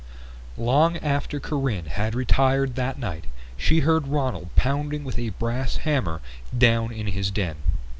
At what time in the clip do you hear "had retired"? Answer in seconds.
1.85-2.73